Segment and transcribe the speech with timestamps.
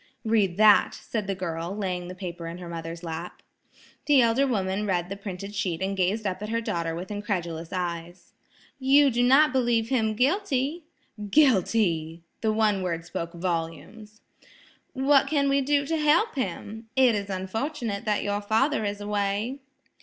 [0.25, 3.43] "Read that," said the girl, laying the paper in her mother's lap.
[4.07, 7.71] The elder woman read the printed sheet and gazed up at her daughter with incredulous
[7.71, 8.33] eyes.
[8.79, 10.85] "You do not believe him guilty?"
[11.29, 14.21] "Guilty!" the one word spoke volumes.
[14.93, 16.87] "What can we do to help him?
[16.95, 19.59] It is unfortunate that your father is away."